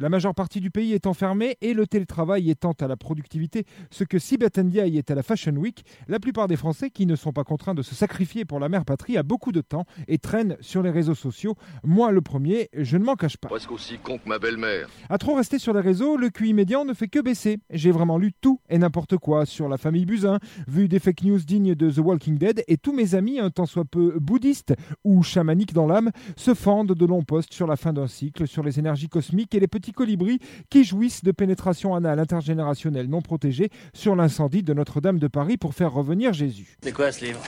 [0.00, 4.04] la majeure partie du pays étant fermée et le télétravail étant à la productivité ce
[4.04, 7.44] que y est à la Fashion Week, la plupart des Français qui ne sont pas
[7.44, 10.82] contraints de se sacrifier pour la mère patrie a beaucoup de temps et traînent sur
[10.82, 11.54] les réseaux sociaux.
[11.84, 13.48] Moi, le premier, je ne m'en cache pas.
[13.48, 14.88] Presque aussi con que ma belle-mère.
[15.08, 17.58] À trop rester sur les réseaux, le QI médian ne fait que baisser.
[17.70, 20.38] J'ai vraiment lu tout et n'importe quoi sur la famille Buzyn,
[20.68, 23.66] vu des fake news dignes de The Walking Dead et tous mes amis, un tant
[23.66, 27.92] soit peu bouddhistes ou chamaniques dans l'âme, se fendent de longs posts sur la fin
[27.92, 30.38] d'un cycle, sur les énergies cosmiques et les petits colibris
[30.70, 35.74] qui jouissent de pénétration anale intergénérationnelle non protégée sur l'incendie de Notre-Dame de Paris pour
[35.74, 36.76] faire revenir Jésus.
[36.82, 37.42] C'est quoi ce livre?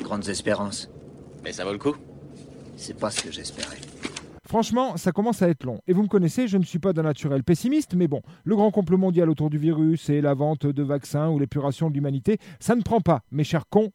[0.00, 0.88] Grandes espérances.
[1.44, 1.94] Mais ça vaut le coup
[2.76, 3.78] C'est pas ce que j'espérais.
[4.46, 5.80] Franchement, ça commence à être long.
[5.86, 8.72] Et vous me connaissez, je ne suis pas d'un naturel pessimiste, mais bon, le grand
[8.72, 12.74] complot mondial autour du virus et la vente de vaccins ou l'épuration de l'humanité, ça
[12.74, 13.92] ne prend pas, mes chers cons,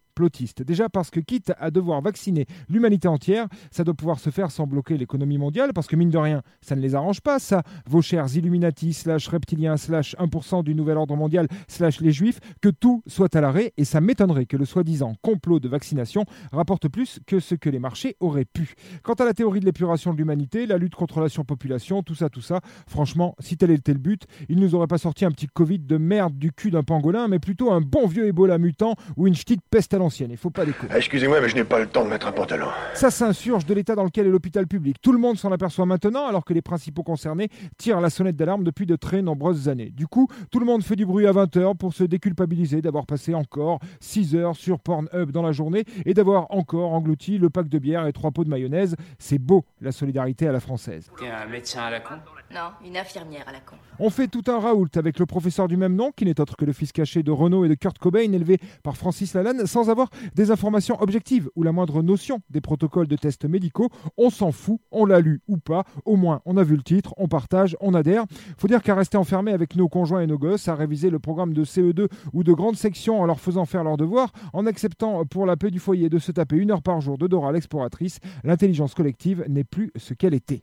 [0.66, 4.66] Déjà parce que quitte à devoir vacciner l'humanité entière, ça doit pouvoir se faire sans
[4.66, 8.02] bloquer l'économie mondiale, parce que mine de rien, ça ne les arrange pas, ça, vos
[8.02, 13.04] chers Illuminati, slash reptiliens, slash 1% du nouvel ordre mondial, slash les juifs, que tout
[13.08, 17.40] soit à l'arrêt, et ça m'étonnerait que le soi-disant complot de vaccination rapporte plus que
[17.40, 18.76] ce que les marchés auraient pu.
[19.04, 22.30] Quant à la théorie de l'épuration de l'humanité, la lutte contre la surpopulation, tout ça,
[22.30, 25.48] tout ça, franchement, si tel était le but, il nous aurait pas sorti un petit
[25.48, 29.28] Covid de merde du cul d'un pangolin, mais plutôt un bon vieux Ebola mutant ou
[29.28, 30.92] une petite peste à il faut pas déconner.
[30.94, 32.68] Ah, excusez-moi, mais je n'ai pas le temps de mettre un pantalon.
[32.94, 34.98] Ça s'insurge de l'état dans lequel est l'hôpital public.
[35.02, 38.64] Tout le monde s'en aperçoit maintenant, alors que les principaux concernés tirent la sonnette d'alarme
[38.64, 39.90] depuis de très nombreuses années.
[39.90, 43.34] Du coup, tout le monde fait du bruit à 20h pour se déculpabiliser d'avoir passé
[43.34, 47.80] encore 6 heures sur Pornhub dans la journée et d'avoir encore englouti le pack de
[47.80, 48.96] bière et trois pots de mayonnaise.
[49.20, 51.10] C'est beau, la solidarité à la française.
[51.18, 52.16] T'es un médecin à la con?
[52.54, 53.60] Non, une infirmière à la.
[53.98, 56.66] On fait tout un Raoult avec le professeur du même nom, qui n'est autre que
[56.66, 60.10] le fils caché de Renault et de Kurt Cobain, élevé par Francis Lalanne, sans avoir
[60.36, 63.90] des informations objectives ou la moindre notion des protocoles de tests médicaux.
[64.18, 67.14] On s'en fout, on l'a lu ou pas, au moins on a vu le titre,
[67.18, 68.26] on partage, on adhère.
[68.58, 71.54] Faut dire qu'à rester enfermé avec nos conjoints et nos gosses, à réviser le programme
[71.54, 75.46] de CE2 ou de grandes sections en leur faisant faire leurs devoirs, en acceptant pour
[75.46, 78.94] la paix du foyer de se taper une heure par jour de Dora l'exploratrice, l'intelligence
[78.94, 80.62] collective n'est plus ce qu'elle était.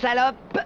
[0.00, 0.58] Salope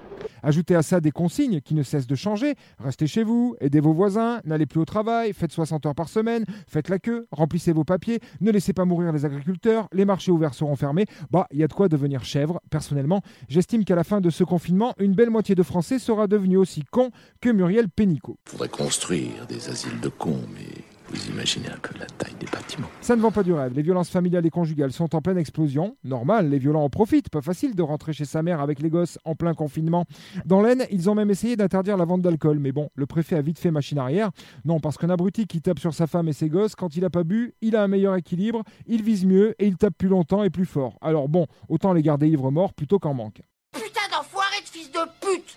[0.42, 2.54] Ajoutez à ça des consignes qui ne cessent de changer.
[2.78, 6.44] Restez chez vous, aidez vos voisins, n'allez plus au travail, faites 60 heures par semaine,
[6.66, 10.54] faites la queue, remplissez vos papiers, ne laissez pas mourir les agriculteurs, les marchés ouverts
[10.54, 11.06] seront fermés.
[11.30, 12.60] Bah, il y a de quoi devenir chèvre.
[12.70, 16.56] Personnellement, j'estime qu'à la fin de ce confinement, une belle moitié de Français sera devenu
[16.56, 17.10] aussi con
[17.40, 18.38] que Muriel Pénicaud.
[18.46, 22.85] Faudrait construire des asiles de cons, mais vous imaginez un peu la taille des bâtiments.
[23.06, 23.72] Ça ne vend pas du rêve.
[23.72, 25.96] Les violences familiales et conjugales sont en pleine explosion.
[26.02, 27.28] Normal, les violents en profitent.
[27.28, 30.06] Pas facile de rentrer chez sa mère avec les gosses en plein confinement.
[30.44, 32.58] Dans l'Aisne, ils ont même essayé d'interdire la vente d'alcool.
[32.58, 34.32] Mais bon, le préfet a vite fait machine arrière.
[34.64, 37.10] Non, parce qu'un abruti qui tape sur sa femme et ses gosses, quand il n'a
[37.10, 40.42] pas bu, il a un meilleur équilibre, il vise mieux et il tape plus longtemps
[40.42, 40.98] et plus fort.
[41.00, 43.40] Alors bon, autant les garder ivres morts plutôt qu'en manque.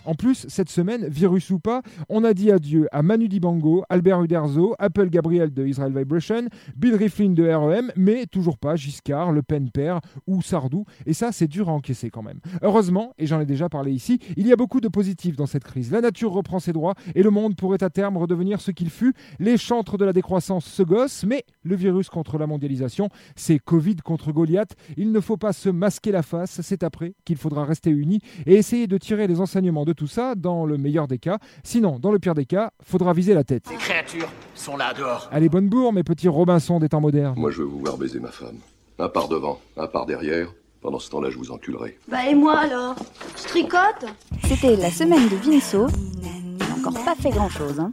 [0.06, 4.24] En plus, cette semaine, virus ou pas, on a dit adieu à Manu Dibango, Albert
[4.24, 9.42] Uderzo, Apple Gabriel de Israel Vibration, Bill Riflin de REM, mais toujours pas Giscard, Le
[9.42, 10.86] Pen père ou Sardou.
[11.06, 12.40] Et ça, c'est dur à encaisser quand même.
[12.62, 15.64] Heureusement, et j'en ai déjà parlé ici, il y a beaucoup de positifs dans cette
[15.64, 15.92] crise.
[15.92, 19.14] La nature reprend ses droits et le monde pourrait à terme redevenir ce qu'il fut.
[19.40, 23.98] Les chantres de la décroissance se gossent, mais le virus contre la mondialisation, c'est Covid
[23.98, 24.76] contre Goliath.
[24.98, 28.56] Il ne faut pas se masquer la face, c'est après qu'il faudra rester unis et
[28.56, 31.38] essayer de tirer les enseignements de tout ça dans le meilleur des cas.
[31.64, 33.66] Sinon, dans le pire des cas, faudra viser la tête.
[33.70, 35.30] Ces créatures sont là dehors.
[35.32, 37.36] Allez, bonne bourre, mes petits Robinson des temps modernes.
[37.38, 38.58] Moi, je veux vous voir baiser ma femme.
[38.98, 40.50] Un par devant, un par derrière.
[40.82, 41.98] Pendant ce temps-là, je vous enculerai.
[42.10, 42.96] Bah et moi alors?
[43.38, 44.06] Je tricote?
[44.46, 45.88] C'était la semaine de Vinceau.
[46.22, 47.80] Il n'a encore pas fait grand-chose.
[47.80, 47.92] Hein.